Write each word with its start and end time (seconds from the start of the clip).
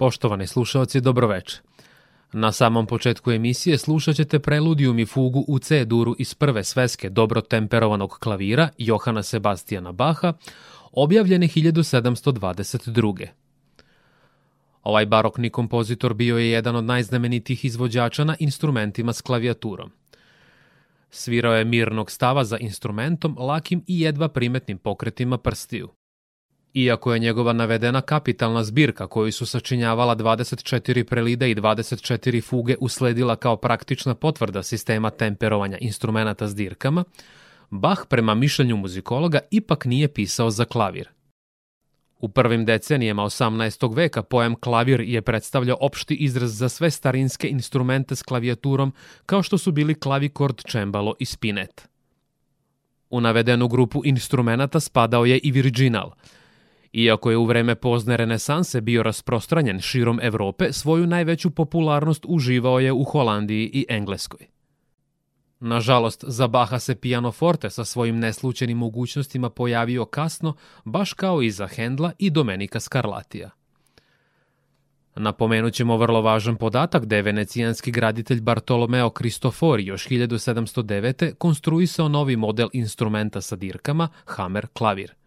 Poštovani 0.00 0.46
slušalci, 0.46 1.00
dobroveče. 1.00 1.56
Na 2.32 2.52
samom 2.52 2.86
početku 2.86 3.32
emisije 3.32 3.78
slušat 3.78 4.16
ćete 4.16 4.38
preludijum 4.38 4.98
i 4.98 5.06
fugu 5.06 5.44
u 5.48 5.58
C-duru 5.58 6.14
iz 6.18 6.34
prve 6.34 6.64
sveske 6.64 7.10
dobro 7.10 7.40
temperovanog 7.40 8.18
klavira 8.20 8.68
Johana 8.78 9.22
Sebastijana 9.22 9.92
Baha, 9.92 10.32
objavljene 10.92 11.48
1722. 11.48 13.26
Ovaj 14.82 15.06
barokni 15.06 15.50
kompozitor 15.50 16.14
bio 16.14 16.38
je 16.38 16.50
jedan 16.50 16.76
od 16.76 16.84
najznamenitijih 16.84 17.64
izvođača 17.64 18.24
na 18.24 18.36
instrumentima 18.38 19.12
s 19.12 19.20
klavijaturom. 19.20 19.90
Svirao 21.10 21.54
je 21.54 21.64
mirnog 21.64 22.10
stava 22.10 22.44
za 22.44 22.58
instrumentom, 22.58 23.36
lakim 23.38 23.84
i 23.86 24.00
jedva 24.00 24.28
primetnim 24.28 24.78
pokretima 24.78 25.38
prstiju. 25.38 25.88
Iako 26.74 27.12
je 27.12 27.18
njegova 27.18 27.52
navedena 27.52 28.00
kapitalna 28.00 28.64
zbirka 28.64 29.06
koju 29.06 29.32
su 29.32 29.46
sačinjavala 29.46 30.16
24 30.16 31.04
prelide 31.04 31.50
i 31.50 31.54
24 31.54 32.44
fuge 32.44 32.76
usledila 32.80 33.36
kao 33.36 33.56
praktična 33.56 34.14
potvrda 34.14 34.62
sistema 34.62 35.10
temperovanja 35.10 35.78
instrumenta 35.80 36.48
s 36.48 36.54
dirkama, 36.54 37.04
Bach 37.70 38.06
prema 38.08 38.34
mišljenju 38.34 38.76
muzikologa 38.76 39.38
ipak 39.50 39.84
nije 39.84 40.08
pisao 40.08 40.50
za 40.50 40.64
klavir. 40.64 41.08
U 42.18 42.28
prvim 42.28 42.64
decenijama 42.64 43.22
18. 43.22 43.96
veka 43.96 44.22
pojam 44.22 44.54
klavir 44.54 45.00
je 45.00 45.22
predstavljao 45.22 45.76
opšti 45.80 46.14
izraz 46.14 46.58
za 46.58 46.68
sve 46.68 46.90
starinske 46.90 47.48
instrumente 47.48 48.16
s 48.16 48.22
klavijaturom 48.22 48.92
kao 49.26 49.42
što 49.42 49.58
su 49.58 49.72
bili 49.72 49.94
klavikord, 49.94 50.62
čembalo 50.64 51.14
i 51.18 51.24
spinet. 51.24 51.88
U 53.10 53.20
navedenu 53.20 53.68
grupu 53.68 54.02
instrumenta 54.04 54.80
spadao 54.80 55.24
je 55.24 55.38
i 55.38 55.50
virginal– 55.50 56.10
Iako 56.92 57.30
je 57.30 57.36
u 57.36 57.44
vreme 57.44 57.74
pozne 57.74 58.16
renesanse 58.16 58.80
bio 58.80 59.02
rasprostranjen 59.02 59.80
širom 59.80 60.20
Evrope, 60.22 60.72
svoju 60.72 61.06
najveću 61.06 61.50
popularnost 61.50 62.24
uživao 62.28 62.80
je 62.80 62.92
u 62.92 63.04
Holandiji 63.04 63.70
i 63.72 63.86
Engleskoj. 63.88 64.46
Nažalost, 65.60 66.24
za 66.28 66.46
Baha 66.46 66.78
se 66.78 66.94
pianoforte 66.94 67.70
sa 67.70 67.84
svojim 67.84 68.18
neslučenim 68.18 68.78
mogućnostima 68.78 69.50
pojavio 69.50 70.04
kasno, 70.04 70.54
baš 70.84 71.12
kao 71.12 71.42
i 71.42 71.50
za 71.50 71.66
Hendla 71.66 72.12
i 72.18 72.30
Domenika 72.30 72.80
Skarlatija. 72.80 73.50
Napomenut 75.16 75.74
ćemo 75.74 75.96
vrlo 75.96 76.22
važan 76.22 76.56
podatak 76.56 77.04
da 77.04 77.16
je 77.16 77.22
venecijanski 77.22 77.90
graditelj 77.90 78.40
Bartolomeo 78.40 79.10
Cristofori 79.18 79.86
još 79.86 80.08
1709. 80.08 81.34
konstruisao 81.34 82.08
novi 82.08 82.36
model 82.36 82.68
instrumenta 82.72 83.40
sa 83.40 83.56
dirkama, 83.56 84.08
Hammer 84.24 84.66
klavir. 84.72 85.19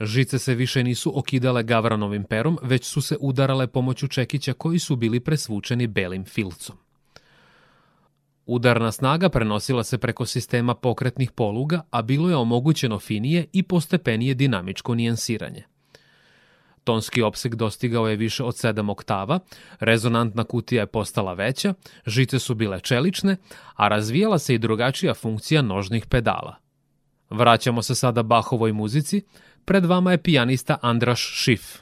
Žice 0.00 0.38
se 0.38 0.54
više 0.54 0.84
nisu 0.84 1.18
okidale 1.18 1.62
gavranovim 1.62 2.24
perom, 2.24 2.58
već 2.62 2.84
su 2.84 3.00
se 3.00 3.16
udarale 3.20 3.66
pomoću 3.66 4.08
čekića 4.08 4.52
koji 4.52 4.78
su 4.78 4.96
bili 4.96 5.20
presvučeni 5.20 5.86
belim 5.86 6.24
filcom. 6.24 6.76
Udarna 8.46 8.92
snaga 8.92 9.28
prenosila 9.28 9.84
se 9.84 9.98
preko 9.98 10.26
sistema 10.26 10.74
pokretnih 10.74 11.30
poluga, 11.30 11.80
a 11.90 12.02
bilo 12.02 12.28
je 12.28 12.36
omogućeno 12.36 12.98
finije 12.98 13.46
i 13.52 13.62
postepenije 13.62 14.34
dinamičko 14.34 14.94
nijansiranje. 14.94 15.64
Tonski 16.84 17.22
opseg 17.22 17.54
dostigao 17.54 18.08
je 18.08 18.16
više 18.16 18.44
od 18.44 18.54
7 18.54 18.90
oktava, 18.90 19.38
rezonantna 19.80 20.44
kutija 20.44 20.82
je 20.82 20.86
postala 20.86 21.32
veća, 21.34 21.74
žice 22.06 22.38
su 22.38 22.54
bile 22.54 22.80
čelične, 22.80 23.36
a 23.74 23.88
razvijala 23.88 24.38
se 24.38 24.54
i 24.54 24.58
drugačija 24.58 25.14
funkcija 25.14 25.62
nožnih 25.62 26.06
pedala. 26.06 26.56
Vraćamo 27.30 27.82
se 27.82 27.94
sada 27.94 28.22
Bahovoj 28.22 28.72
muzici, 28.72 29.22
Pred 29.66 29.86
vama 29.86 30.12
je 30.12 30.18
pijanista 30.18 30.78
Andraš 30.82 31.20
Šif. 31.20 31.78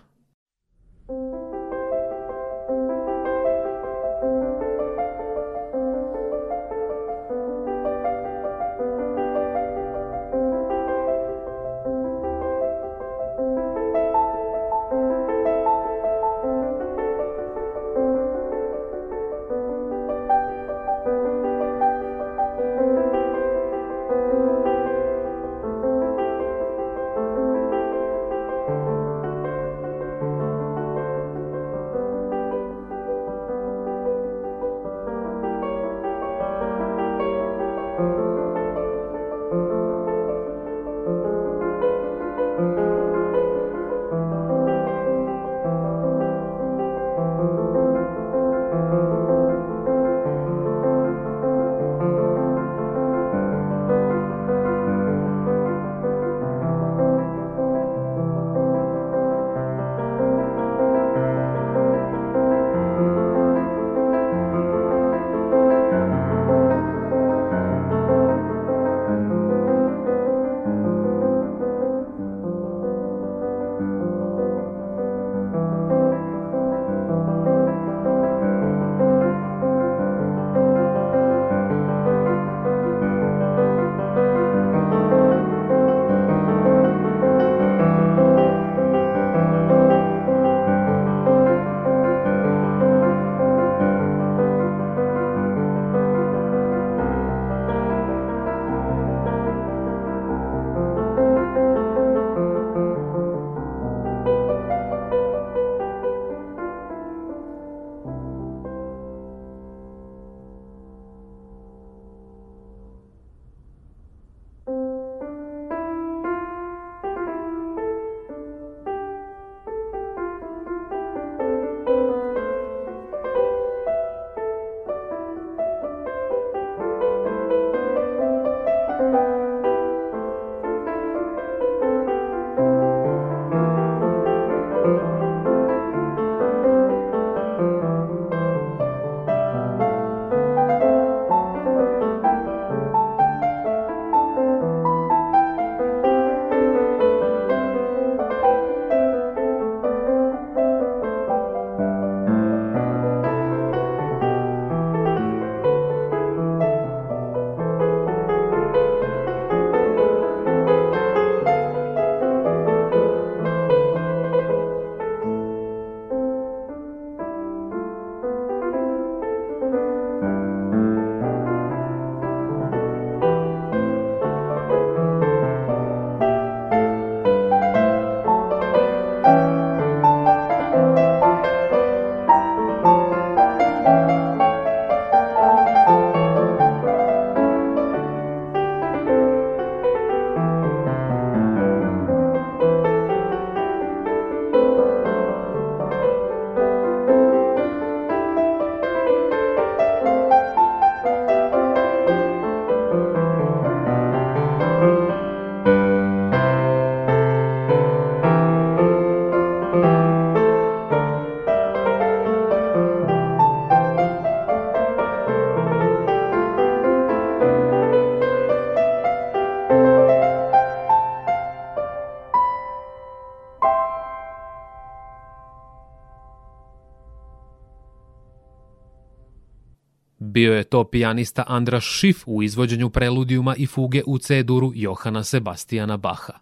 Bio 230.34 230.54
je 230.54 230.64
to 230.64 230.84
pijanista 230.84 231.44
Andraš 231.46 231.84
Šif 231.84 232.22
u 232.26 232.42
izvođenju 232.42 232.90
preludijuma 232.90 233.54
i 233.56 233.66
fuge 233.66 234.02
u 234.06 234.18
C-duru 234.18 234.72
Johana 234.74 235.24
Sebastijana 235.24 235.96
Baha. 235.96 236.32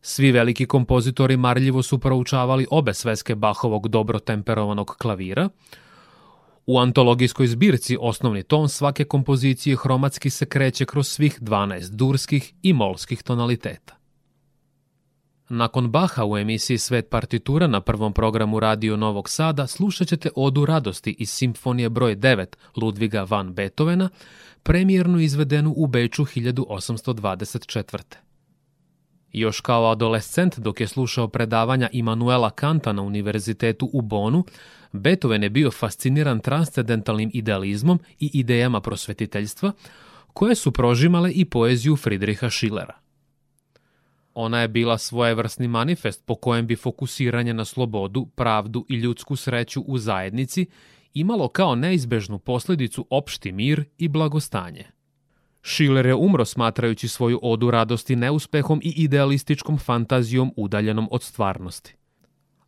Svi 0.00 0.32
veliki 0.32 0.66
kompozitori 0.66 1.36
marljivo 1.36 1.82
su 1.82 1.98
proučavali 1.98 2.66
obe 2.70 2.94
sveske 2.94 3.34
Bahovog 3.34 3.88
dobro 3.88 4.18
temperovanog 4.18 4.96
klavira. 4.98 5.48
U 6.66 6.78
antologijskoj 6.78 7.46
zbirci 7.46 7.96
osnovni 8.00 8.42
ton 8.42 8.68
svake 8.68 9.04
kompozicije 9.04 9.76
hromatski 9.76 10.30
se 10.30 10.46
kreće 10.46 10.84
kroz 10.84 11.08
svih 11.08 11.40
12 11.40 11.90
durskih 11.90 12.52
i 12.62 12.72
molskih 12.72 13.22
tonaliteta. 13.22 14.03
Nakon 15.48 15.90
Baha 15.90 16.24
u 16.24 16.38
emisiji 16.38 16.78
Svet 16.78 17.10
partitura 17.10 17.66
na 17.66 17.80
prvom 17.80 18.12
programu 18.12 18.60
Radio 18.60 18.96
Novog 18.96 19.28
Sada 19.28 19.66
slušat 19.66 20.08
ćete 20.08 20.28
Odu 20.36 20.66
radosti 20.66 21.16
iz 21.18 21.30
simfonije 21.30 21.88
broj 21.88 22.16
9 22.16 22.46
Ludviga 22.76 23.22
van 23.22 23.54
Beethovena, 23.54 24.08
premijernu 24.62 25.20
izvedenu 25.20 25.74
u 25.76 25.86
Beču 25.86 26.24
1824. 26.24 28.02
Još 29.32 29.60
kao 29.60 29.90
adolescent 29.90 30.58
dok 30.58 30.80
je 30.80 30.86
slušao 30.86 31.28
predavanja 31.28 31.88
Immanuela 31.92 32.50
Kanta 32.50 32.92
na 32.92 33.02
univerzitetu 33.02 33.90
u 33.92 34.02
Bonu, 34.02 34.44
Beethoven 34.92 35.42
je 35.42 35.50
bio 35.50 35.70
fasciniran 35.70 36.40
transcendentalnim 36.40 37.30
idealizmom 37.34 38.00
i 38.20 38.30
idejama 38.34 38.80
prosvetiteljstva, 38.80 39.72
koje 40.32 40.54
su 40.54 40.72
prožimale 40.72 41.32
i 41.32 41.44
poeziju 41.44 41.96
Friedricha 41.96 42.50
Schillera. 42.50 43.03
Ona 44.34 44.60
je 44.60 44.68
bila 44.68 44.98
svojevrsni 44.98 45.68
manifest 45.68 46.26
po 46.26 46.34
kojem 46.34 46.66
bi 46.66 46.76
fokusiranje 46.76 47.54
na 47.54 47.64
slobodu, 47.64 48.26
pravdu 48.26 48.86
i 48.88 48.94
ljudsku 48.94 49.36
sreću 49.36 49.80
u 49.80 49.98
zajednici 49.98 50.66
imalo 51.14 51.48
kao 51.48 51.74
neizbežnu 51.74 52.38
posledicu 52.38 53.06
opšti 53.10 53.52
mir 53.52 53.84
i 53.98 54.08
blagostanje. 54.08 54.84
Schiller 55.62 56.06
je 56.06 56.14
umro 56.14 56.44
smatrajući 56.44 57.08
svoju 57.08 57.40
odu 57.42 57.70
radosti 57.70 58.16
neuspehom 58.16 58.80
i 58.82 58.92
idealističkom 58.96 59.78
fantazijom 59.78 60.52
udaljenom 60.56 61.08
od 61.10 61.22
stvarnosti. 61.22 61.94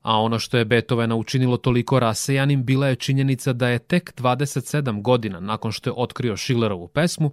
A 0.03 0.21
ono 0.21 0.39
što 0.39 0.59
je 0.59 0.65
Beethovena 0.65 1.17
učinilo 1.17 1.57
toliko 1.57 2.01
rasejanim 2.01 2.65
bila 2.65 2.89
je 2.89 2.97
činjenica 2.97 3.53
da 3.53 3.69
je 3.69 3.79
tek 3.79 4.15
27 4.17 5.03
godina 5.03 5.41
nakon 5.41 5.73
što 5.73 5.91
je 5.91 5.95
otkrio 5.97 6.37
Schillerovu 6.37 6.89
pesmu, 6.89 7.31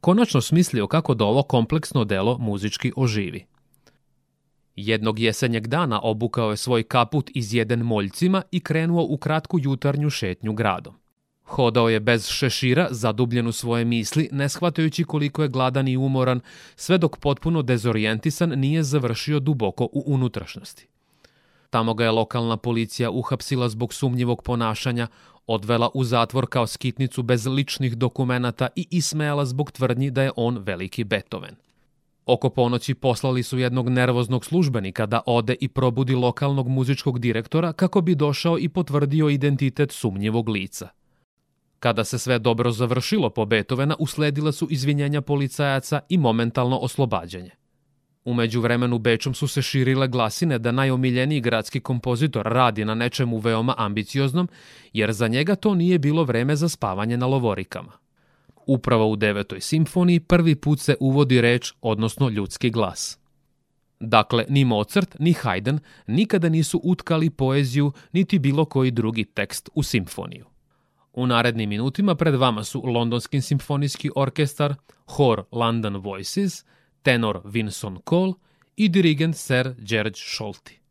konačno 0.00 0.40
smislio 0.40 0.86
kako 0.86 1.14
da 1.14 1.24
ovo 1.24 1.42
kompleksno 1.42 2.04
delo 2.04 2.38
muzički 2.38 2.92
oživi. 2.96 3.51
Jednog 4.76 5.18
jesenjeg 5.18 5.66
dana 5.66 6.00
obukao 6.02 6.50
je 6.50 6.56
svoj 6.56 6.82
kaput 6.82 7.30
izjeden 7.34 7.80
moljcima 7.80 8.42
i 8.50 8.60
krenuo 8.60 9.06
u 9.08 9.16
kratku 9.16 9.58
jutarnju 9.60 10.10
šetnju 10.10 10.52
gradom. 10.52 10.94
Hodao 11.44 11.88
je 11.88 12.00
bez 12.00 12.28
šešira, 12.28 12.88
zadubljen 12.90 13.46
u 13.46 13.52
svoje 13.52 13.84
misli, 13.84 14.28
ne 14.32 14.48
shvatajući 14.48 15.04
koliko 15.04 15.42
je 15.42 15.48
gladan 15.48 15.88
i 15.88 15.96
umoran, 15.96 16.40
sve 16.76 16.98
dok 16.98 17.16
potpuno 17.16 17.62
dezorijentisan 17.62 18.48
nije 18.48 18.82
završio 18.82 19.40
duboko 19.40 19.84
u 19.84 20.02
unutrašnjosti. 20.06 20.86
Tamo 21.70 21.94
ga 21.94 22.04
je 22.04 22.10
lokalna 22.10 22.56
policija 22.56 23.10
uhapsila 23.10 23.68
zbog 23.68 23.94
sumnjivog 23.94 24.42
ponašanja, 24.42 25.08
odvela 25.46 25.90
u 25.94 26.04
zatvor 26.04 26.46
kao 26.46 26.66
skitnicu 26.66 27.22
bez 27.22 27.46
ličnih 27.46 27.96
dokumenata 27.96 28.68
i 28.76 28.86
ismejala 28.90 29.44
zbog 29.44 29.72
tvrdnji 29.72 30.10
da 30.10 30.22
je 30.22 30.32
on 30.36 30.58
veliki 30.58 31.04
Beethoven. 31.04 31.56
Oko 32.26 32.50
ponoći 32.50 32.94
poslali 32.94 33.42
su 33.42 33.58
jednog 33.58 33.88
nervoznog 33.88 34.44
službenika 34.44 35.06
da 35.06 35.20
ode 35.26 35.56
i 35.60 35.68
probudi 35.68 36.14
lokalnog 36.14 36.68
muzičkog 36.68 37.18
direktora 37.18 37.72
kako 37.72 38.00
bi 38.00 38.14
došao 38.14 38.58
i 38.58 38.68
potvrdio 38.68 39.28
identitet 39.28 39.92
sumnjivog 39.92 40.48
lica. 40.48 40.88
Kada 41.78 42.04
se 42.04 42.18
sve 42.18 42.38
dobro 42.38 42.70
završilo 42.70 43.30
po 43.30 43.44
Beethovena, 43.44 43.96
usledila 43.98 44.52
su 44.52 44.66
izvinjenja 44.70 45.20
policajaca 45.20 46.00
i 46.08 46.18
momentalno 46.18 46.78
oslobađanje. 46.78 47.50
Umeđu 48.24 48.60
vremenu 48.60 48.98
Bečom 48.98 49.34
su 49.34 49.48
se 49.48 49.62
širile 49.62 50.08
glasine 50.08 50.58
da 50.58 50.72
najomiljeniji 50.72 51.40
gradski 51.40 51.80
kompozitor 51.80 52.46
radi 52.46 52.84
na 52.84 52.94
nečemu 52.94 53.38
veoma 53.38 53.74
ambicioznom, 53.78 54.48
jer 54.92 55.12
za 55.12 55.28
njega 55.28 55.54
to 55.54 55.74
nije 55.74 55.98
bilo 55.98 56.24
vreme 56.24 56.56
za 56.56 56.68
spavanje 56.68 57.16
na 57.16 57.26
lovorikama. 57.26 57.92
Upravo 58.66 59.08
u 59.08 59.16
devetoj 59.16 59.60
simfoniji 59.60 60.20
prvi 60.20 60.54
put 60.54 60.80
se 60.80 60.96
uvodi 61.00 61.40
reč, 61.40 61.72
odnosno 61.80 62.28
ljudski 62.28 62.70
glas. 62.70 63.18
Dakle, 64.00 64.44
ni 64.48 64.64
Mozart, 64.64 65.16
ni 65.18 65.34
Haydn 65.34 65.78
nikada 66.06 66.48
nisu 66.48 66.80
utkali 66.84 67.30
poeziju 67.30 67.92
niti 68.12 68.38
bilo 68.38 68.64
koji 68.64 68.90
drugi 68.90 69.24
tekst 69.24 69.70
u 69.74 69.82
simfoniju. 69.82 70.46
U 71.12 71.26
narednim 71.26 71.68
minutima 71.68 72.14
pred 72.14 72.34
vama 72.34 72.64
su 72.64 72.82
Londonski 72.86 73.40
simfonijski 73.40 74.10
orkestar, 74.16 74.74
hor 75.06 75.44
London 75.52 75.96
Voices, 75.96 76.64
tenor 77.02 77.40
Vinson 77.44 77.98
Cole 78.08 78.32
i 78.76 78.88
dirigent 78.88 79.36
Sir 79.36 79.74
George 79.78 80.16
Scholti. 80.16 80.81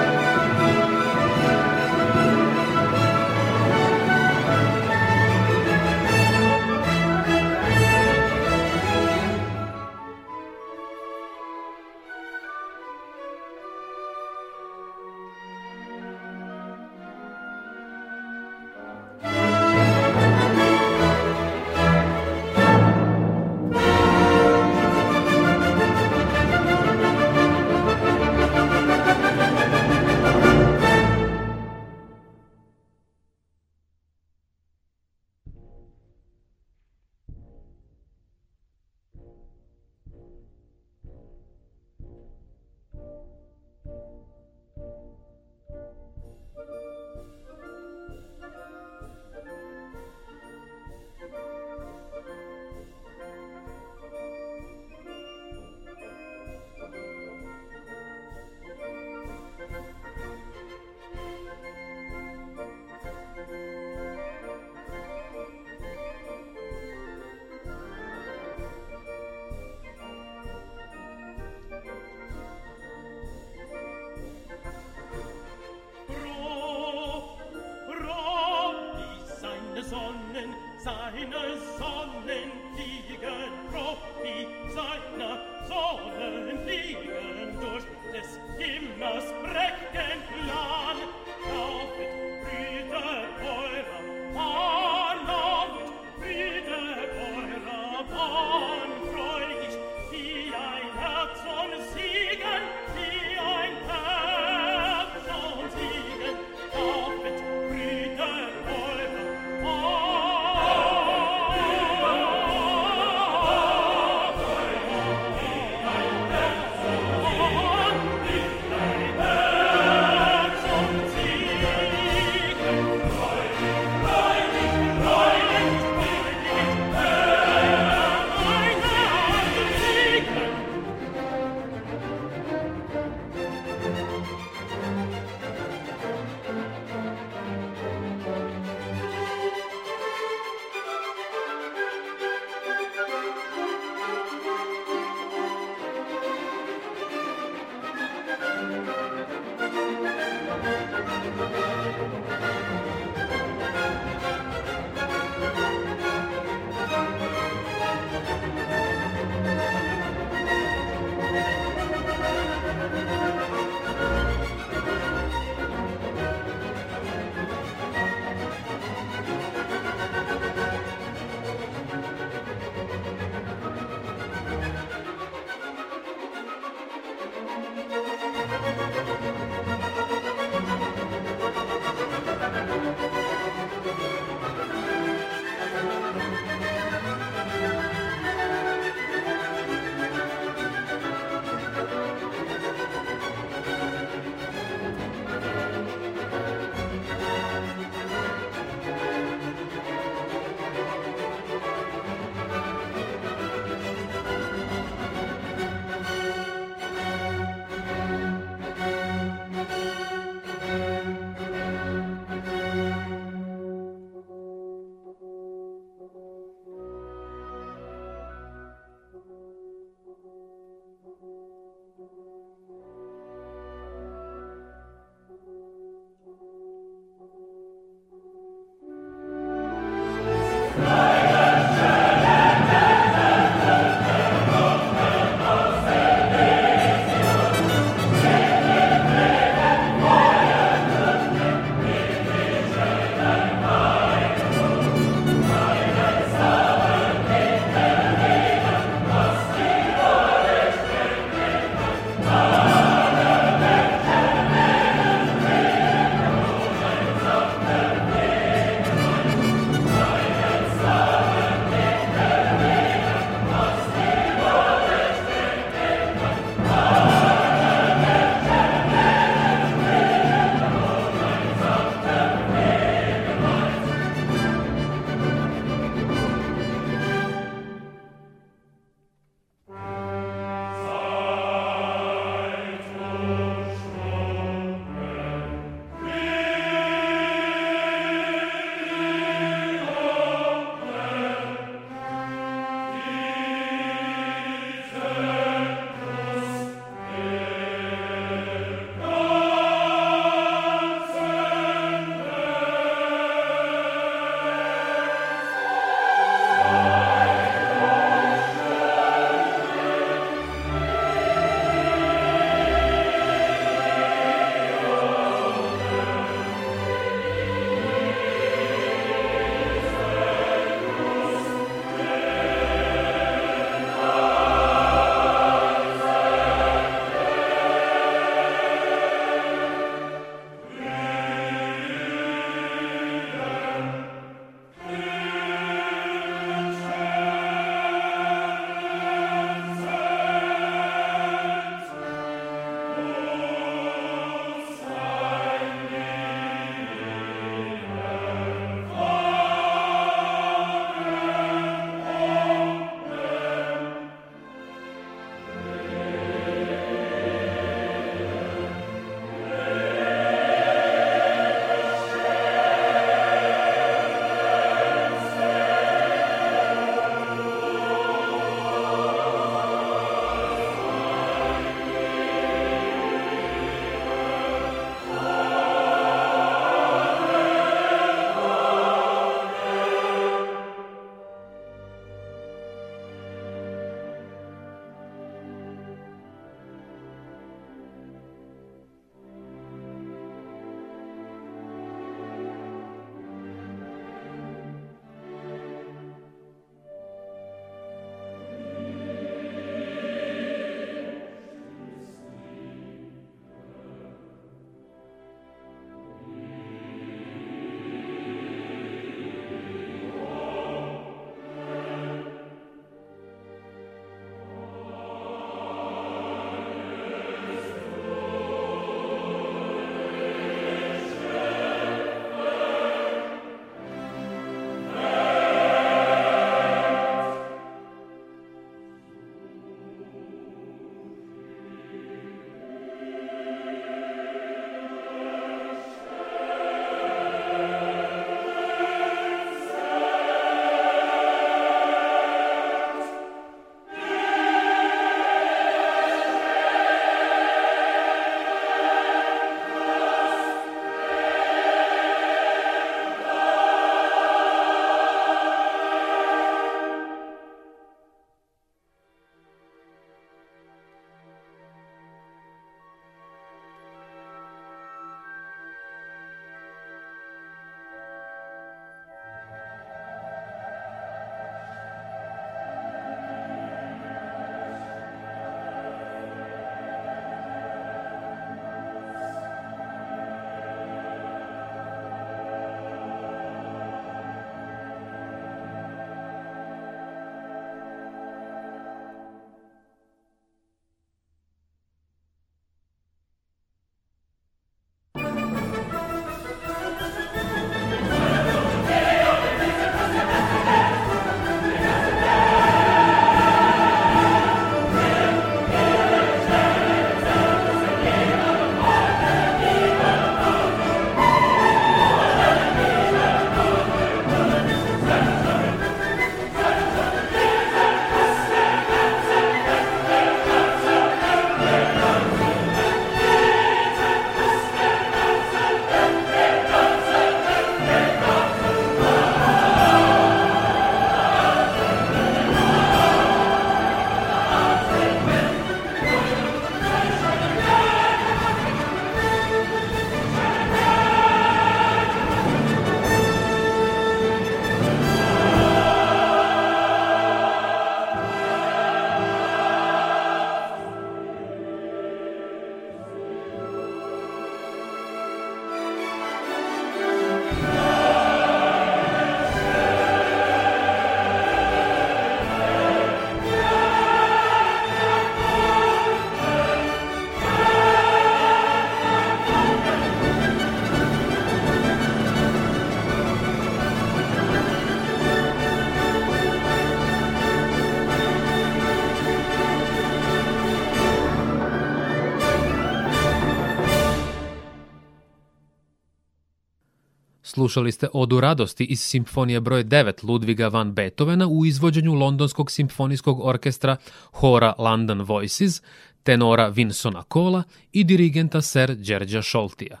Slušali 587.56 587.92
ste 587.92 588.08
Odu 588.12 588.40
radosti 588.40 588.84
iz 588.84 589.00
simfonije 589.00 589.60
broj 589.60 589.84
9 589.84 590.24
Ludviga 590.24 590.68
van 590.68 590.92
Beethovena 590.92 591.46
u 591.46 591.66
izvođenju 591.66 592.14
Londonskog 592.14 592.70
simfonijskog 592.70 593.40
orkestra 593.44 593.96
Hora 594.32 594.74
London 594.78 595.22
Voices, 595.22 595.82
tenora 596.22 596.68
Vinsona 596.68 597.22
Kola 597.22 597.62
i 597.92 598.04
dirigenta 598.04 598.62
Sir 598.62 598.94
Đerđa 598.94 599.42
Šoltija. 599.42 600.00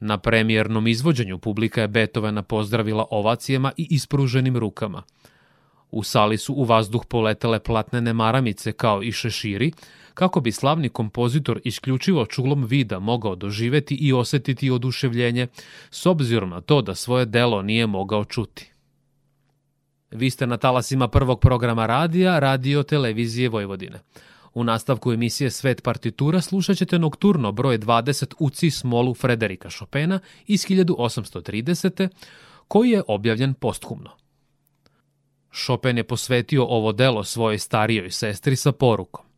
Na 0.00 0.18
premijernom 0.18 0.86
izvođenju 0.86 1.38
publika 1.38 1.80
je 1.80 1.88
Beethovena 1.88 2.42
pozdravila 2.42 3.06
ovacijama 3.10 3.72
i 3.76 3.86
ispruženim 3.90 4.56
rukama. 4.56 5.02
U 5.90 6.02
sali 6.02 6.38
su 6.38 6.54
u 6.54 6.64
vazduh 6.64 7.04
poletele 7.08 7.58
platnene 7.58 8.12
maramice 8.12 8.72
kao 8.72 9.02
i 9.02 9.12
šeširi, 9.12 9.72
kako 10.14 10.40
bi 10.40 10.52
slavni 10.52 10.88
kompozitor 10.88 11.60
isključivo 11.64 12.26
čulom 12.26 12.64
vida 12.64 12.98
mogao 12.98 13.34
doživeti 13.34 13.94
i 13.94 14.12
osetiti 14.12 14.70
oduševljenje, 14.70 15.46
s 15.90 16.06
obzirom 16.06 16.50
na 16.50 16.60
to 16.60 16.82
da 16.82 16.94
svoje 16.94 17.26
delo 17.26 17.62
nije 17.62 17.86
mogao 17.86 18.24
čuti. 18.24 18.72
Vi 20.10 20.30
ste 20.30 20.46
na 20.46 20.56
talasima 20.56 21.08
prvog 21.08 21.40
programa 21.40 21.86
radija, 21.86 22.38
radio 22.38 22.82
televizije 22.82 23.48
Vojvodine. 23.48 24.00
U 24.54 24.64
nastavku 24.64 25.12
emisije 25.12 25.50
Svet 25.50 25.82
partitura 25.82 26.40
slušat 26.40 26.76
ćete 26.76 26.98
nokturno 26.98 27.52
broj 27.52 27.78
20 27.78 28.34
u 28.38 28.50
cis 28.50 28.84
molu 28.84 29.14
Frederika 29.14 29.70
Chopina 29.70 30.20
iz 30.46 30.66
1830. 30.66 32.08
koji 32.68 32.90
je 32.90 33.02
objavljen 33.08 33.54
posthumno. 33.54 34.10
Chopin 35.64 35.96
je 35.96 36.04
posvetio 36.04 36.64
ovo 36.64 36.92
delo 36.92 37.24
svojoj 37.24 37.58
starijoj 37.58 38.10
sestri 38.10 38.56
sa 38.56 38.72
porukom 38.72 39.31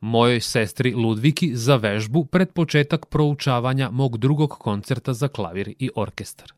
mojoj 0.00 0.40
sestri 0.40 0.94
Ludviki 0.94 1.56
za 1.56 1.76
vežbu 1.76 2.24
pred 2.24 2.52
početak 2.52 3.06
proučavanja 3.06 3.90
mog 3.90 4.18
drugog 4.18 4.50
koncerta 4.50 5.12
za 5.12 5.28
klavir 5.28 5.74
i 5.78 5.90
orkestar. 5.94 6.52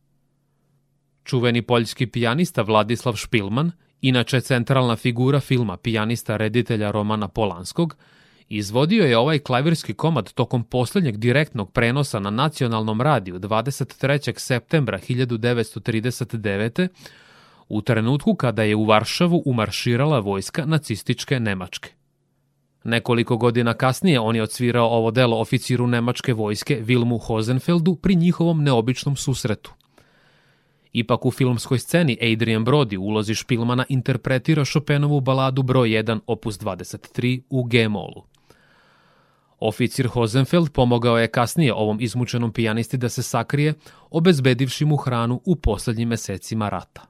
Čuveni 1.24 1.62
poljski 1.62 2.06
pijanista 2.06 2.62
Vladislav 2.62 3.16
Špilman, 3.16 3.72
inače 4.00 4.40
centralna 4.40 4.96
figura 4.96 5.40
filma 5.40 5.76
pijanista 5.76 6.36
reditelja 6.36 6.90
Romana 6.90 7.28
Polanskog, 7.28 7.96
izvodio 8.48 9.04
je 9.04 9.18
ovaj 9.18 9.38
klavirski 9.38 9.94
komad 9.94 10.32
tokom 10.32 10.64
poslednjeg 10.64 11.16
direktnog 11.16 11.72
prenosa 11.72 12.20
na 12.20 12.30
nacionalnom 12.30 13.00
radiju 13.00 13.38
23. 13.38 14.38
septembra 14.38 14.98
1939. 14.98 16.88
u 17.68 17.82
trenutku 17.82 18.34
kada 18.34 18.62
je 18.62 18.76
u 18.76 18.84
Varšavu 18.84 19.42
umarširala 19.46 20.18
vojska 20.18 20.66
nacističke 20.66 21.40
Nemačke. 21.40 21.99
Nekoliko 22.84 23.36
godina 23.36 23.74
kasnije 23.74 24.20
on 24.20 24.36
je 24.36 24.42
odsvirao 24.42 24.88
ovo 24.88 25.10
delo 25.10 25.40
oficiru 25.40 25.86
nemačke 25.86 26.32
vojske 26.34 26.74
Vilmu 26.74 27.18
Hozenfeldu 27.18 27.96
pri 27.96 28.14
njihovom 28.14 28.62
neobičnom 28.64 29.16
susretu. 29.16 29.72
Ipak 30.92 31.26
u 31.26 31.30
filmskoj 31.30 31.78
sceni 31.78 32.18
Adrian 32.32 32.64
Brody 32.64 32.96
u 32.96 33.02
ulozi 33.02 33.34
Špilmana 33.34 33.84
interpretira 33.88 34.64
Chopinovu 34.64 35.20
baladu 35.20 35.62
broj 35.62 35.88
1 35.88 36.20
opus 36.26 36.58
23 36.58 37.42
u 37.50 37.64
G-molu. 37.64 38.22
Oficir 39.60 40.06
Hozenfeld 40.06 40.70
pomogao 40.70 41.18
je 41.18 41.28
kasnije 41.28 41.74
ovom 41.74 42.00
izmučenom 42.00 42.52
pijanisti 42.52 42.96
da 42.96 43.08
se 43.08 43.22
sakrije, 43.22 43.74
obezbedivši 44.10 44.84
mu 44.84 44.96
hranu 44.96 45.40
u 45.44 45.56
poslednjim 45.56 46.08
mesecima 46.08 46.68
rata. 46.68 47.06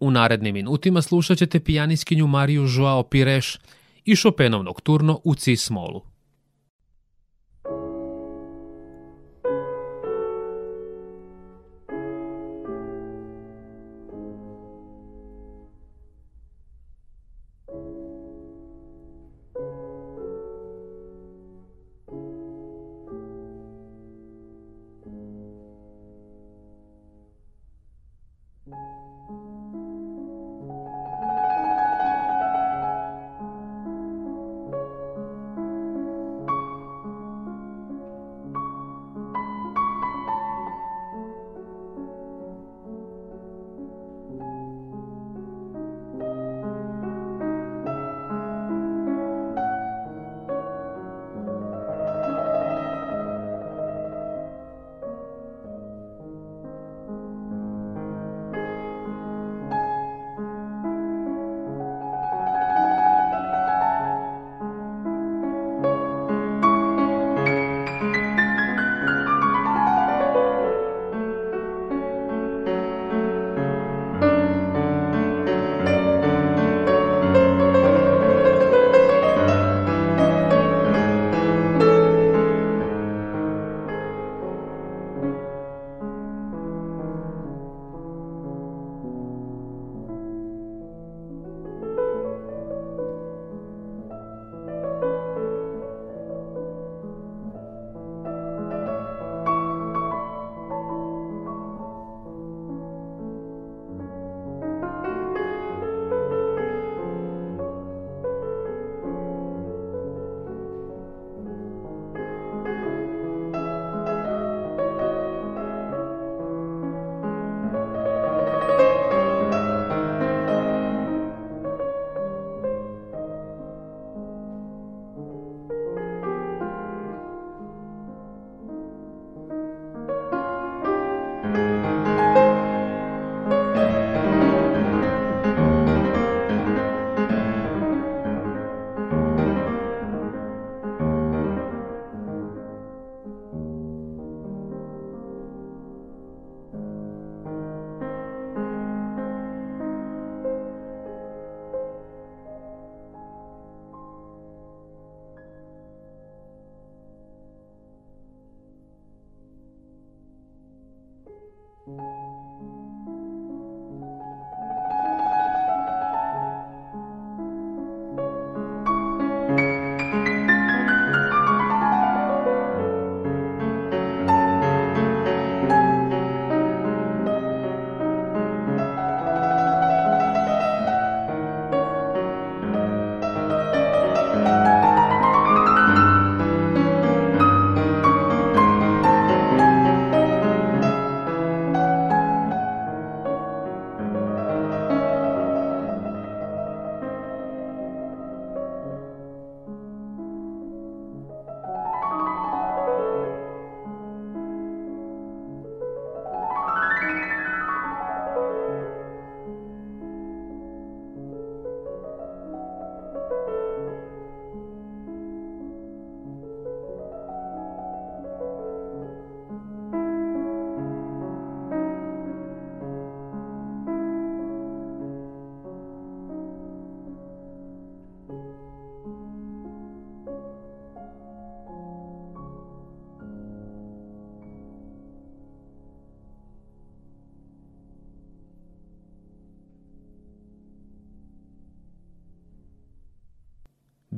U 0.00 0.10
narednim 0.10 0.54
minutima 0.54 1.02
slušat 1.02 1.38
ćete 1.38 1.60
pijaniskinju 1.60 2.26
Mariju 2.26 2.66
Joao 2.76 3.02
Pires 3.02 3.58
i 4.04 4.16
Chopinov 4.16 4.64
nokturno 4.64 5.20
u 5.24 5.34
C-smolu. 5.34 6.11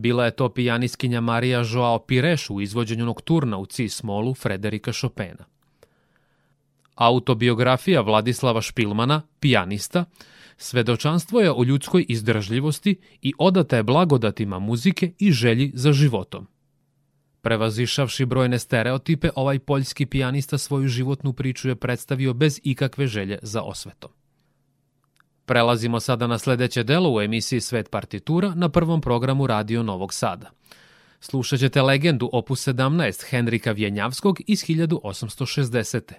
Bila 0.05 0.25
je 0.25 0.37
to 0.37 0.49
pijaniskinja 0.49 1.21
Marija 1.21 1.65
Joao 1.73 1.99
Pires 1.99 2.51
u 2.51 2.61
izvođenju 2.61 3.05
nokturna 3.05 3.59
u 3.59 3.67
C-smolu 3.67 4.35
Frederika 4.35 4.93
Chopina. 4.93 5.45
Autobiografija 6.95 8.01
Vladislava 8.01 8.61
Špilmana, 8.61 9.23
pijanista, 9.41 10.05
svedočanstvo 10.57 11.41
je 11.41 11.53
o 11.53 11.65
ljudskoj 11.65 12.07
izdržljivosti 12.09 12.97
i 13.23 13.33
odata 13.39 13.77
je 13.77 13.83
blagodatima 13.83 14.59
muzike 14.59 15.13
i 15.19 15.33
želji 15.33 15.71
za 15.75 15.93
životom. 15.93 16.47
Prevazišavši 17.41 18.25
brojne 18.25 18.59
stereotipe, 18.59 19.31
ovaj 19.37 19.59
poljski 19.59 20.07
pijanista 20.07 20.59
svoju 20.59 20.89
životnu 20.89 21.33
priču 21.33 21.69
je 21.69 21.77
predstavio 21.77 22.35
bez 22.35 22.61
ikakve 22.63 23.07
želje 23.07 23.39
za 23.43 23.63
osvetom. 23.63 24.11
Prelazimo 25.47 26.01
sada 26.01 26.27
na 26.27 26.39
sledeće 26.39 26.83
delo 26.83 27.15
u 27.15 27.21
emisiji 27.21 27.61
Svet 27.61 27.91
partitura 27.91 28.55
na 28.55 28.69
prvom 28.69 29.01
programu 29.01 29.47
Radio 29.47 29.83
Novog 29.83 30.15
Sada. 30.15 30.51
Slušat 31.21 31.61
ćete 31.61 31.83
legendu 31.83 32.31
opus 32.33 32.69
17 32.69 33.31
Henrika 33.31 33.73
Vjenjavskog 33.73 34.39
iz 34.47 34.65
1860. 34.65 36.13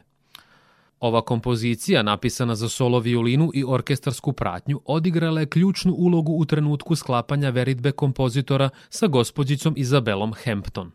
Ova 1.00 1.22
kompozicija, 1.22 2.04
napisana 2.04 2.56
za 2.56 2.70
solo 2.70 3.00
violinu 3.00 3.52
i 3.54 3.64
orkestarsku 3.64 4.34
pratnju, 4.34 4.82
odigrala 4.86 5.40
je 5.40 5.50
ključnu 5.50 5.94
ulogu 5.94 6.34
u 6.34 6.46
trenutku 6.46 6.96
sklapanja 6.96 7.50
veritbe 7.50 7.92
kompozitora 7.92 8.70
sa 8.90 9.08
gospođicom 9.08 9.74
Izabelom 9.78 10.34
Hampton. 10.44 10.92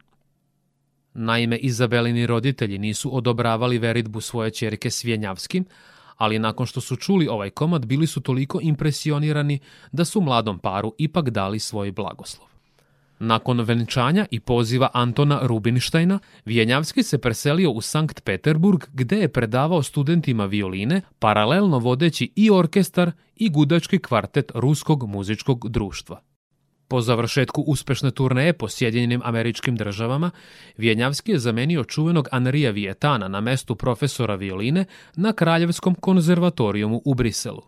Naime, 1.15 1.57
Izabelini 1.57 2.27
roditelji 2.27 2.79
nisu 2.79 3.17
odobravali 3.17 3.79
veritbu 3.79 4.21
svoje 4.21 4.51
čerke 4.51 4.91
Svjenjavskim, 4.91 5.65
ali 6.21 6.39
nakon 6.39 6.67
što 6.67 6.81
su 6.81 6.97
čuli 6.97 7.29
ovaj 7.29 7.51
komad 7.51 7.87
bili 7.87 8.07
su 8.07 8.21
toliko 8.21 8.59
impresionirani 8.63 9.59
da 9.93 10.05
su 10.05 10.21
mladom 10.21 10.59
paru 10.59 10.95
ipak 10.99 11.31
dali 11.31 11.59
svoj 11.59 11.93
blagoslov. 11.93 12.49
Nakon 13.19 13.61
venčanja 13.61 14.27
i 14.31 14.41
poziva 14.41 14.91
Antona 14.93 15.41
Rubinštajna, 15.43 16.19
Vijenjavski 16.45 17.03
se 17.03 17.19
preselio 17.19 17.71
u 17.71 17.81
Sankt 17.81 18.25
Peterburg 18.25 18.85
gde 18.93 19.17
je 19.17 19.33
predavao 19.33 19.83
studentima 19.83 20.47
violine, 20.47 21.03
paralelno 21.19 21.79
vodeći 21.79 22.33
i 22.37 22.51
orkestar 22.51 23.13
i 23.37 23.51
gudački 23.51 23.99
kvartet 23.99 24.53
Ruskog 24.55 25.09
muzičkog 25.09 25.69
društva. 25.69 26.21
Po 26.91 27.01
završetku 27.01 27.63
uspešne 27.63 28.11
turneje 28.11 28.53
po 28.53 28.69
Sjedinjenim 28.69 29.21
američkim 29.25 29.77
državama, 29.77 30.31
Vjenjavski 30.77 31.33
je 31.33 31.39
zamenio 31.39 31.85
čuvenog 31.85 32.29
Anrija 32.33 32.71
Vietana 32.71 33.29
na 33.29 33.41
mestu 33.41 33.75
profesora 33.75 34.35
violine 34.35 34.85
na 35.17 35.33
Kraljevskom 35.33 35.95
konzervatorijumu 35.95 37.03
u 37.05 37.15
Briselu. 37.15 37.63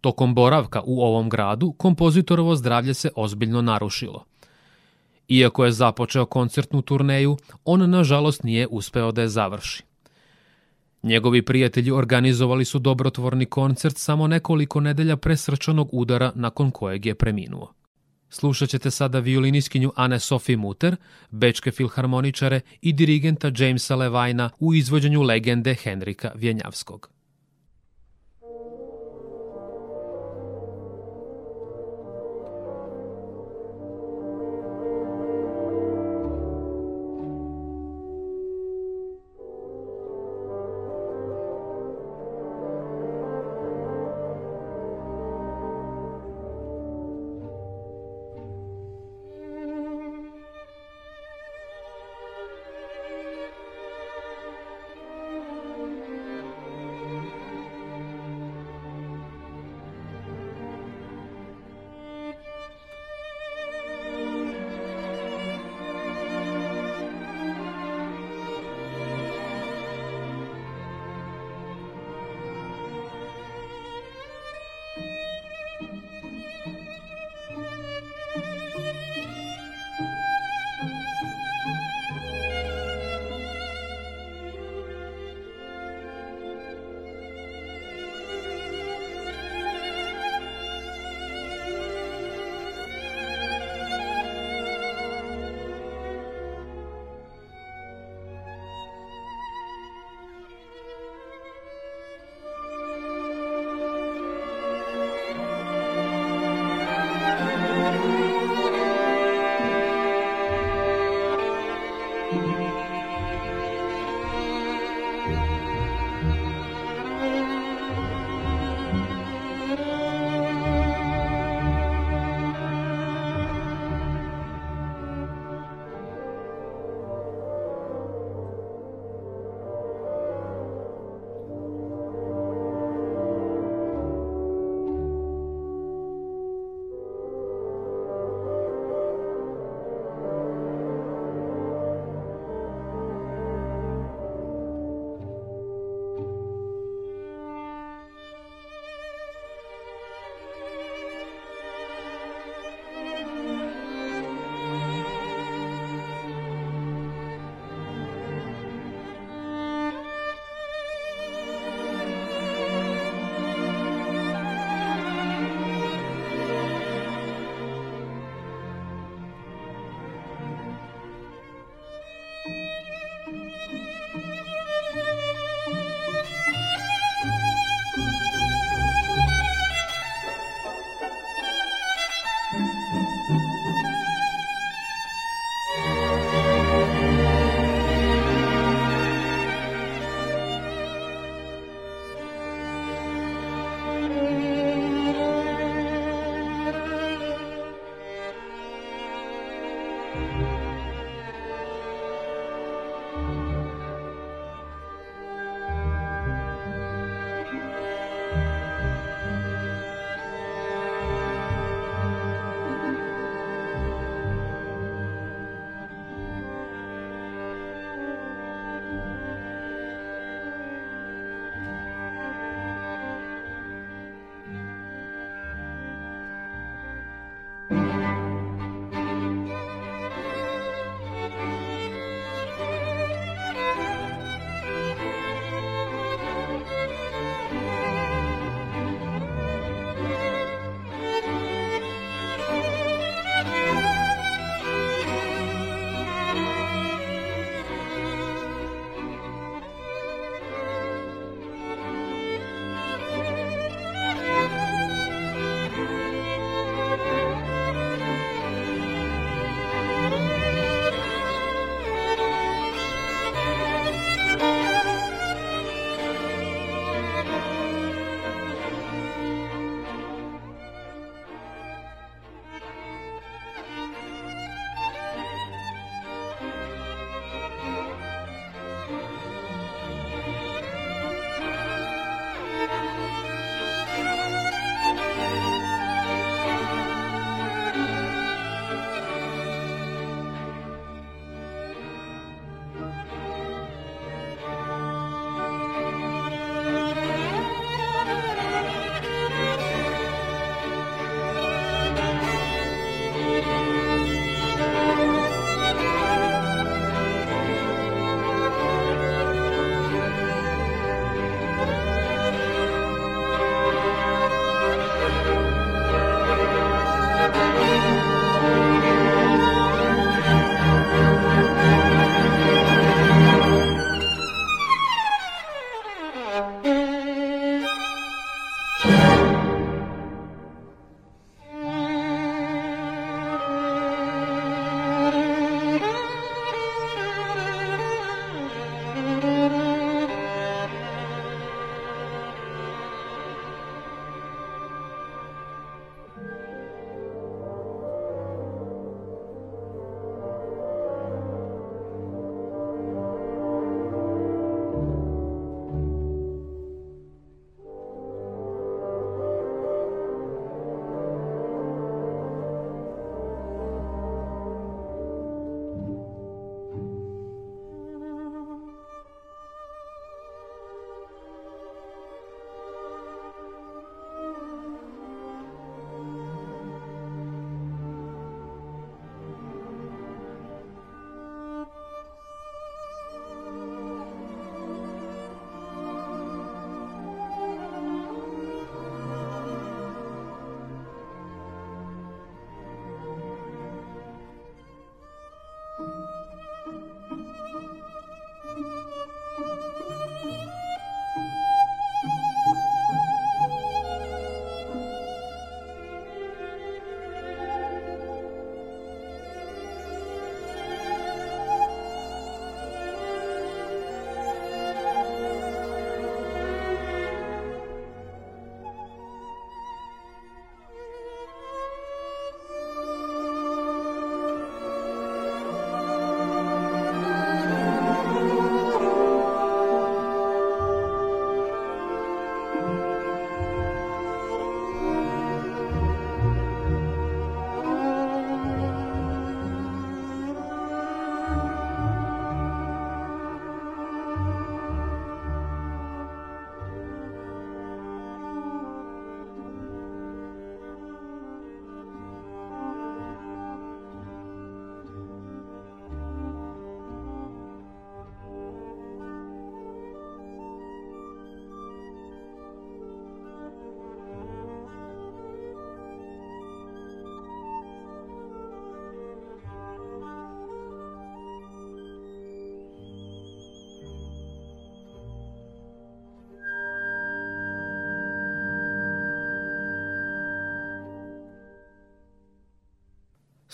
Tokom 0.00 0.34
boravka 0.34 0.82
u 0.84 1.02
ovom 1.02 1.28
gradu, 1.28 1.72
kompozitorovo 1.72 2.56
zdravlje 2.56 2.94
se 2.94 3.10
ozbiljno 3.16 3.62
narušilo. 3.62 4.24
Iako 5.28 5.64
je 5.64 5.72
započeo 5.72 6.26
koncertnu 6.26 6.82
turneju, 6.82 7.36
on 7.64 7.90
nažalost 7.90 8.44
nije 8.44 8.66
uspeo 8.66 9.12
da 9.12 9.22
je 9.22 9.28
završi. 9.28 9.82
Njegovi 11.02 11.42
prijatelji 11.44 11.90
organizovali 11.90 12.64
su 12.64 12.78
dobrotvorni 12.78 13.46
koncert 13.46 13.96
samo 13.96 14.26
nekoliko 14.26 14.80
nedelja 14.80 15.16
pre 15.16 15.36
srčanog 15.36 15.88
udara 15.92 16.32
nakon 16.34 16.70
kojeg 16.70 17.06
je 17.06 17.14
preminuo. 17.14 17.79
Slušat 18.30 18.68
ćete 18.68 18.90
sada 18.90 19.18
violiniskinju 19.18 19.92
Ane 19.96 20.20
Sophie 20.20 20.56
Muter, 20.56 20.96
bečke 21.30 21.70
filharmoničare 21.70 22.60
i 22.80 22.92
dirigenta 22.92 23.50
Jamesa 23.58 23.96
Levajna 23.96 24.50
u 24.58 24.74
izvođenju 24.74 25.22
legende 25.22 25.74
Henrika 25.74 26.32
Vjenjavskog. 26.34 27.19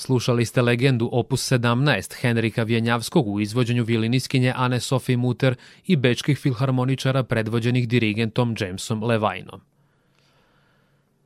Slušali 0.06 0.44
ste 0.44 0.62
legendu 0.62 1.08
opus 1.12 1.52
17 1.52 2.20
Henrika 2.20 2.62
Vjenjavskog 2.62 3.28
u 3.28 3.40
izvođenju 3.40 3.84
viliniskinje 3.84 4.52
Ane 4.56 4.80
Sophie 4.80 5.16
Muter 5.16 5.54
i 5.86 5.96
bečkih 5.96 6.38
filharmoničara 6.38 7.22
predvođenih 7.22 7.88
dirigentom 7.88 8.54
Jamesom 8.60 9.02
Levajnom. 9.02 9.60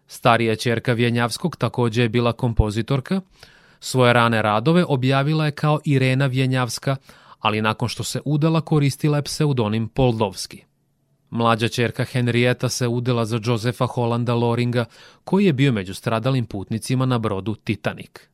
Starija 0.07 0.57
čerka 0.57 0.93
Vjenjavskog 0.93 1.57
takođe 1.57 2.03
je 2.03 2.09
bila 2.09 2.33
kompozitorka. 2.33 3.21
Svoje 3.81 4.13
rane 4.13 4.43
radove 4.43 4.85
objavila 4.85 5.45
je 5.45 5.53
kao 5.53 5.81
Irena 5.85 6.27
Vjenjavska, 6.27 6.97
ali 7.39 7.63
nakon 7.63 7.89
što 7.89 8.05
se 8.05 8.21
udala 8.25 8.61
koristila 8.61 9.17
je 9.17 9.23
pseudonim 9.23 9.89
Poldovski. 9.89 10.65
Mlađa 11.31 11.69
čerka 11.69 12.05
Henrieta 12.05 12.69
se 12.69 12.89
udela 12.89 13.25
za 13.25 13.41
Josefa 13.45 13.87
Holanda 13.87 14.35
Loringa, 14.35 14.85
koji 15.25 15.45
je 15.45 15.53
bio 15.53 15.73
među 15.73 15.95
stradalim 15.95 16.47
putnicima 16.47 17.07
na 17.07 17.19
brodu 17.19 17.55
Titanic. 17.55 18.30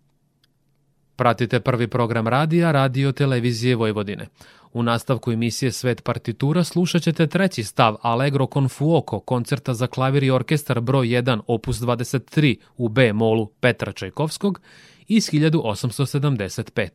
Pratite 1.17 1.61
prvi 1.61 1.87
program 1.87 2.29
radija 2.29 2.73
Radio 2.73 3.13
Televizije 3.13 3.77
Vojvodine. 3.77 4.27
U 4.73 4.83
nastavku 4.83 5.33
emisije 5.33 5.73
Svet 5.73 6.05
partitura 6.05 6.65
slušat 6.65 7.03
ćete 7.03 7.27
treći 7.27 7.65
stav 7.65 7.97
Allegro 8.03 8.47
con 8.53 8.69
fuoco 8.69 9.21
koncerta 9.21 9.75
za 9.75 9.87
klavir 9.87 10.23
i 10.23 10.31
orkestar 10.31 10.81
broj 10.81 11.07
1 11.07 11.41
opus 11.47 11.77
23 11.77 12.57
u 12.77 12.89
B 12.89 13.13
molu 13.13 13.47
Petra 13.61 13.93
Čajkovskog 13.93 14.61
iz 15.09 15.31
1875. 15.31 16.89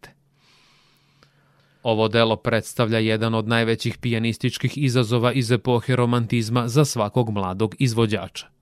Ovo 1.83 2.07
delo 2.07 2.35
predstavlja 2.35 2.99
jedan 2.99 3.33
od 3.33 3.47
najvećih 3.47 3.97
pijanističkih 3.97 4.77
izazova 4.77 5.33
iz 5.33 5.51
epohe 5.51 5.95
romantizma 5.95 6.67
za 6.67 6.85
svakog 6.85 7.29
mladog 7.29 7.75
izvođača. 7.79 8.60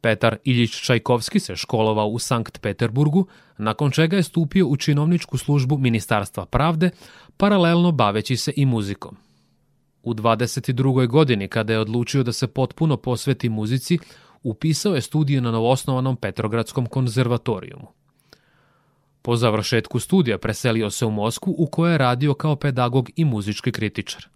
Petar 0.00 0.36
Iljić 0.44 0.80
Čajkovski 0.80 1.40
se 1.40 1.56
školovao 1.56 2.08
u 2.08 2.18
Sankt 2.18 2.60
Peterburgu, 2.60 3.26
nakon 3.58 3.90
čega 3.90 4.16
je 4.16 4.22
stupio 4.22 4.66
u 4.66 4.76
činovničku 4.76 5.38
službu 5.38 5.78
Ministarstva 5.78 6.46
pravde, 6.46 6.90
paralelno 7.36 7.92
baveći 7.92 8.36
se 8.36 8.52
i 8.56 8.66
muzikom. 8.66 9.16
U 10.02 10.14
22. 10.14 11.06
godini, 11.06 11.48
kada 11.48 11.72
je 11.72 11.78
odlučio 11.78 12.22
da 12.22 12.32
se 12.32 12.46
potpuno 12.46 12.96
posveti 12.96 13.48
muzici, 13.48 13.98
upisao 14.42 14.94
je 14.94 15.00
studiju 15.00 15.42
na 15.42 15.50
novosnovanom 15.50 16.16
Petrogradskom 16.16 16.86
konzervatorijumu. 16.86 17.86
Po 19.22 19.36
završetku 19.36 19.98
studija 19.98 20.38
preselio 20.38 20.90
se 20.90 21.06
u 21.06 21.10
Moskvu 21.10 21.54
u 21.58 21.66
kojoj 21.66 21.94
je 21.94 21.98
radio 21.98 22.34
kao 22.34 22.56
pedagog 22.56 23.10
i 23.16 23.24
muzički 23.24 23.72
kritičar. 23.72 24.28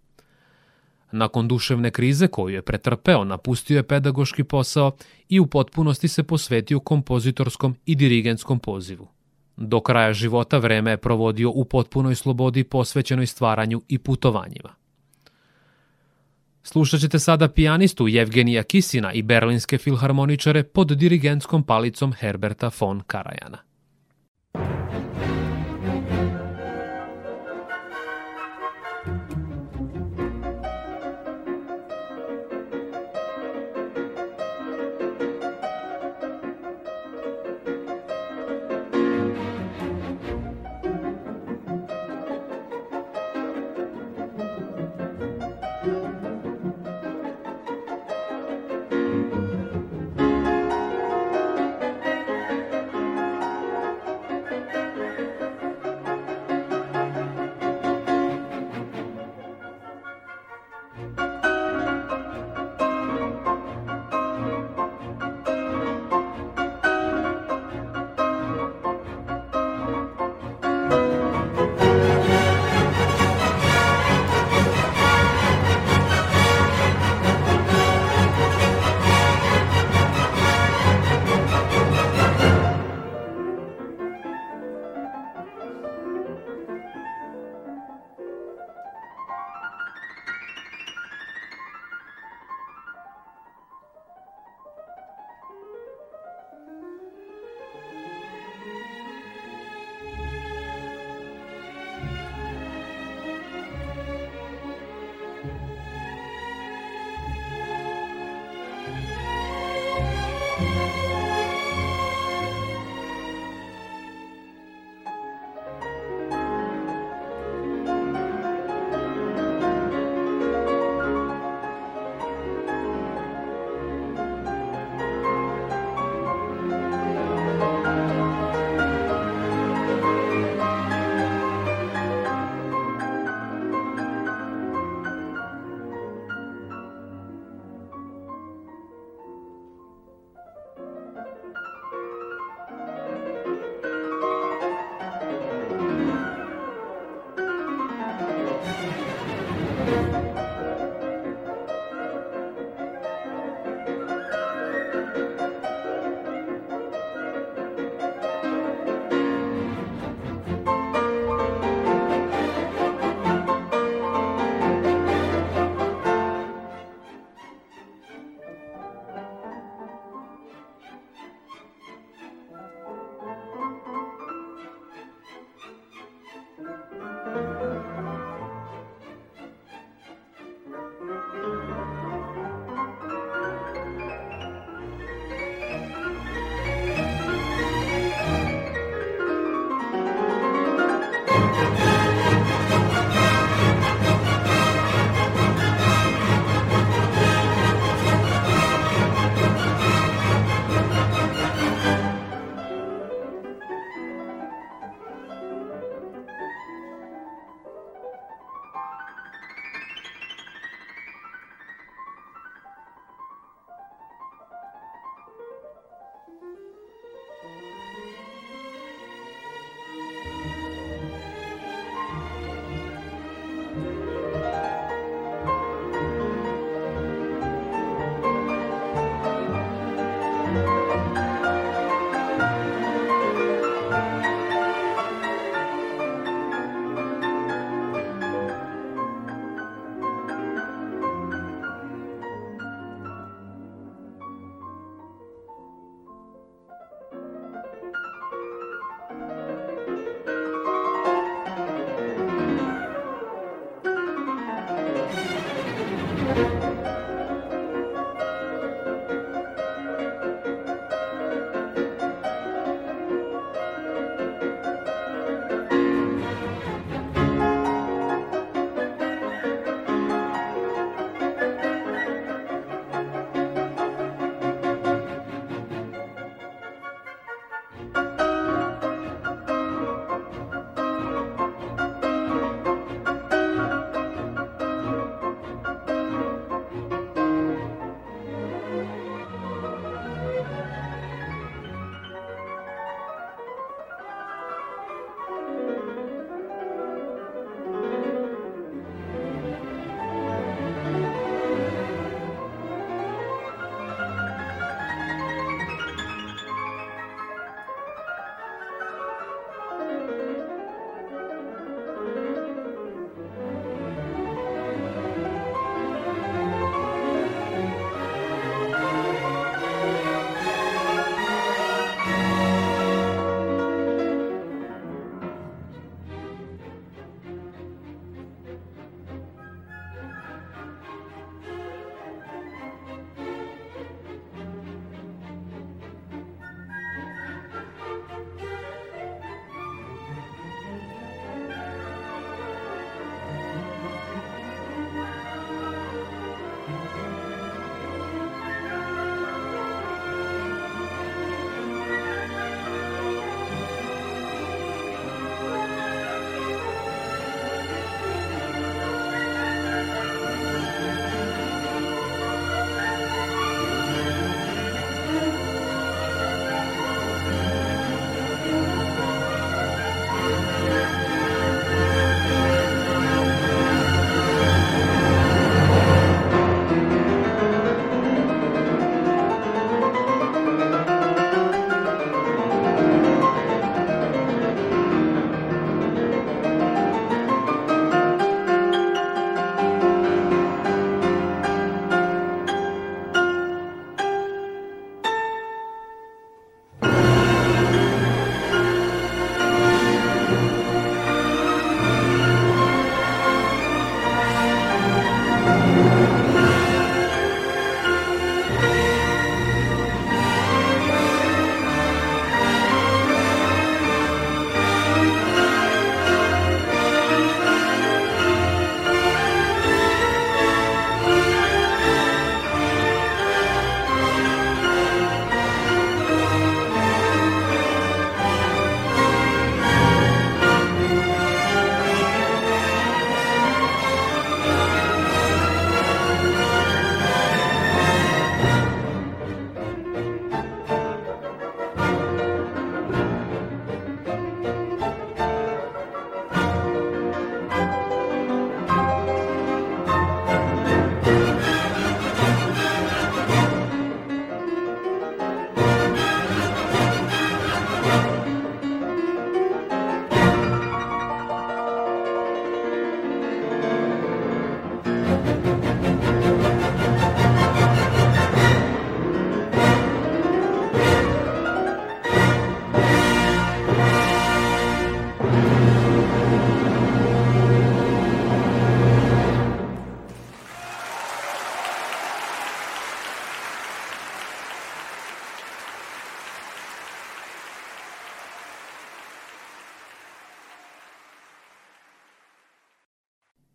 Nakon 1.17 1.49
duševne 1.49 1.91
krize 1.91 2.27
koju 2.27 2.55
je 2.55 2.63
pretrpeo, 2.63 3.25
napustio 3.25 3.77
je 3.77 3.83
pedagoški 3.83 4.45
posao 4.45 4.93
i 5.29 5.41
u 5.41 5.47
potpunosti 5.47 6.09
se 6.09 6.23
posvetio 6.23 6.81
kompozitorskom 6.81 7.77
i 7.87 7.95
dirigentskom 7.95 8.59
pozivu. 8.59 9.09
Do 9.57 9.81
kraja 9.81 10.13
života 10.13 10.59
vreme 10.59 10.91
je 10.91 10.97
provodio 10.97 11.51
u 11.51 11.65
potpunoj 11.65 12.15
slobodi 12.15 12.65
posvećenoj 12.65 13.27
stvaranju 13.27 13.83
i 13.89 13.99
putovanjima. 13.99 14.75
Slušat 16.63 17.01
ćete 17.01 17.19
sada 17.19 17.49
pijanistu 17.49 18.09
Jevgenija 18.09 18.63
Kisina 18.63 19.13
i 19.13 19.23
berlinske 19.23 19.79
filharmoničare 19.79 20.63
pod 20.63 20.89
dirigentskom 20.89 21.63
palicom 21.63 22.13
Herberta 22.13 22.71
von 22.81 23.03
Karajana. 23.07 23.59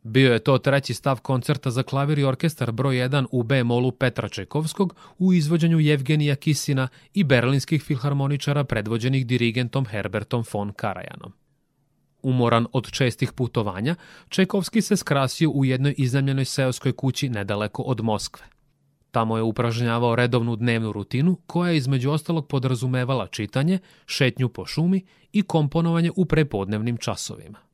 Bio 0.10 0.34
je 0.34 0.40
to 0.40 0.58
treći 0.58 0.94
stav 0.94 1.20
koncerta 1.22 1.72
za 1.72 1.84
klavir 1.84 2.20
i 2.20 2.24
orkestar 2.24 2.72
broj 2.72 2.96
1 2.96 3.26
u 3.32 3.44
B-molu 3.44 3.92
Petra 3.92 4.30
Čekovskog 4.30 4.96
u 5.18 5.34
izvođenju 5.34 5.80
Jevgenija 5.80 6.36
Kisina 6.36 6.88
i 7.14 7.24
berlinskih 7.24 7.84
filharmoničara 7.84 8.64
predvođenih 8.64 9.28
dirigentom 9.28 9.86
Herbertom 9.86 10.44
von 10.54 10.74
Karajanom. 10.74 11.34
Umoran 12.22 12.68
od 12.74 12.92
čestih 12.92 13.34
putovanja, 13.34 13.96
Čekovski 14.30 14.82
se 14.82 14.98
skrasio 14.98 15.50
u 15.50 15.66
jednoj 15.66 15.96
iznajmljenoj 15.98 16.46
seoskoj 16.46 16.92
kući 16.92 17.30
nedaleko 17.30 17.82
od 17.82 18.02
Moskve. 18.02 18.46
Tamo 19.12 19.38
je 19.38 19.44
upražnjavao 19.44 20.16
redovnu 20.16 20.56
dnevnu 20.56 20.92
rutinu 20.92 21.38
koja 21.48 21.72
je 21.72 21.78
između 21.78 22.12
ostalog 22.12 22.48
podrazumevala 22.48 23.28
čitanje, 23.28 23.80
šetnju 24.06 24.50
po 24.50 24.66
šumi 24.66 25.06
i 25.34 25.42
komponovanje 25.42 26.12
u 26.16 26.26
prepodnevnim 26.26 26.98
časovima. 26.98 27.69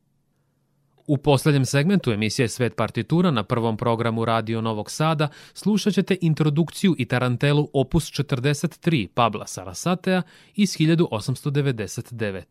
U 1.08 1.18
poslednjem 1.18 1.66
segmentu 1.66 2.12
emisije 2.12 2.48
Svet 2.48 2.76
partitura 2.76 3.32
na 3.32 3.44
prvom 3.44 3.78
programu 3.78 4.26
Radio 4.26 4.62
Novog 4.62 4.92
Sada 4.92 5.28
slušat 5.54 5.94
ćete 5.94 6.18
introdukciju 6.22 6.96
i 6.98 7.06
tarantelu 7.06 7.70
opus 7.74 8.12
43 8.12 9.08
Pabla 9.08 9.48
Sarasatea 9.48 10.22
iz 10.56 10.78
1899. 10.78 12.44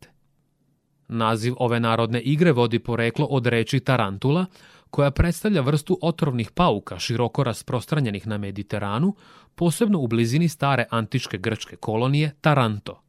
Naziv 1.08 1.54
ove 1.58 1.80
narodne 1.80 2.20
igre 2.20 2.52
vodi 2.52 2.78
poreklo 2.78 3.26
od 3.26 3.46
reči 3.46 3.80
tarantula, 3.80 4.46
koja 4.90 5.10
predstavlja 5.10 5.60
vrstu 5.60 5.98
otrovnih 6.02 6.50
pauka 6.50 6.98
široko 6.98 7.44
rasprostranjenih 7.44 8.26
na 8.26 8.38
Mediteranu, 8.38 9.14
posebno 9.54 9.98
u 9.98 10.06
blizini 10.06 10.48
stare 10.48 10.86
antičke 10.90 11.38
grčke 11.38 11.76
kolonije 11.76 12.32
Taranto. 12.40 13.03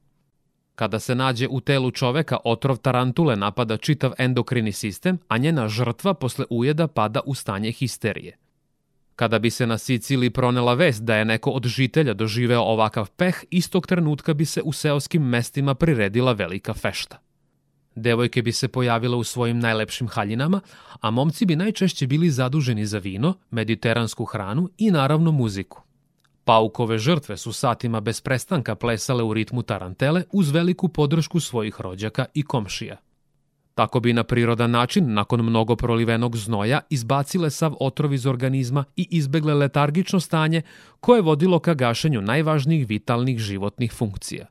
Kada 0.76 1.00
se 1.00 1.16
nađe 1.16 1.48
u 1.48 1.60
telu 1.62 1.92
čoveka, 1.92 2.38
otrov 2.44 2.78
tarantule 2.78 3.36
napada 3.36 3.78
čitav 3.78 4.14
endokrini 4.18 4.72
sistem, 4.72 5.18
a 5.28 5.38
njena 5.38 5.68
žrtva 5.68 6.14
posle 6.14 6.46
ujeda 6.50 6.88
pada 6.88 7.22
u 7.26 7.34
stanje 7.34 7.72
histerije. 7.72 8.38
Kada 9.16 9.40
bi 9.40 9.50
se 9.50 9.68
na 9.68 9.78
Siciliji 9.78 10.30
pronela 10.30 10.74
vest 10.74 11.04
da 11.04 11.16
je 11.16 11.26
neko 11.26 11.50
od 11.50 11.66
žitelja 11.66 12.14
doživeo 12.14 12.62
ovakav 12.62 13.10
peh, 13.10 13.44
istog 13.50 13.88
trenutka 13.88 14.34
bi 14.34 14.46
se 14.46 14.62
u 14.62 14.74
seoskim 14.74 15.22
mestima 15.22 15.76
priredila 15.76 16.34
velika 16.34 16.74
fešta. 16.74 17.20
Devojke 17.96 18.42
bi 18.42 18.52
se 18.52 18.68
pojavile 18.68 19.16
u 19.16 19.24
svojim 19.24 19.60
najlepšim 19.60 20.08
haljinama, 20.08 20.62
a 21.02 21.12
momci 21.12 21.46
bi 21.46 21.56
najčešće 21.56 22.08
bili 22.08 22.30
zaduženi 22.30 22.86
za 22.86 22.98
vino, 22.98 23.34
mediteransku 23.52 24.26
hranu 24.26 24.70
i 24.78 24.92
naravno 24.92 25.32
muziku. 25.32 25.85
Paukove 26.46 26.98
žrtve 26.98 27.38
su 27.38 27.54
satima 27.54 28.00
bez 28.00 28.22
prestanka 28.22 28.76
plesale 28.76 29.24
u 29.24 29.34
ritmu 29.34 29.64
tarantele 29.64 30.24
uz 30.32 30.52
veliku 30.52 30.88
podršku 30.88 31.40
svojih 31.40 31.82
rođaka 31.82 32.26
i 32.34 32.44
komšija. 32.44 32.98
Tako 33.76 34.00
bi 34.00 34.14
na 34.14 34.24
prirodan 34.24 34.72
način, 34.72 35.14
nakon 35.14 35.42
mnogo 35.42 35.76
prolivenog 35.76 36.38
znoja, 36.38 36.80
izbacile 36.90 37.50
sav 37.50 37.74
otrov 37.80 38.14
iz 38.14 38.26
organizma 38.26 38.84
i 38.96 39.08
izbegle 39.12 39.54
letargično 39.54 40.20
stanje 40.20 40.62
koje 41.00 41.18
je 41.18 41.22
vodilo 41.22 41.60
ka 41.60 41.74
gašenju 41.74 42.22
najvažnijih 42.22 42.88
vitalnih 42.88 43.40
životnih 43.40 43.94
funkcija. 43.94 44.46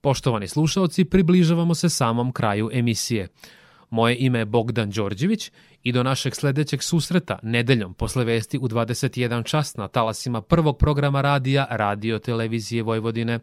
Poštovani 0.00 0.48
slušalci, 0.48 1.04
približavamo 1.04 1.74
se 1.74 1.88
samom 1.88 2.32
kraju 2.32 2.70
emisije. 2.72 3.28
Moje 3.90 4.16
ime 4.18 4.38
je 4.38 4.44
Bogdan 4.44 4.90
Đorđević 4.90 5.50
i 5.82 5.92
do 5.92 6.02
našeg 6.02 6.34
sledećeg 6.34 6.82
susreta 6.82 7.38
nedeljom 7.42 7.94
posle 7.94 8.24
vesti 8.24 8.58
u 8.58 8.68
21 8.68 9.44
čas 9.44 9.76
na 9.76 9.88
talasima 9.88 10.42
prvog 10.42 10.78
programa 10.78 11.20
radija 11.20 11.66
Radio 11.70 12.18
Televizije 12.18 12.82
Vojvodine. 12.82 13.38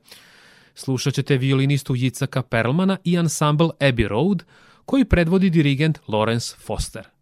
Slušat 0.76 1.14
ćete 1.14 1.38
violinistu 1.38 1.96
Jicaka 1.96 2.42
Perlmana 2.42 2.98
i 3.04 3.18
ansambl 3.18 3.68
Abbey 3.80 4.08
Road, 4.08 4.44
koji 4.86 5.06
predvodi 5.06 5.50
dirigent 5.50 6.00
Lawrence 6.08 6.56
Foster. 6.58 7.17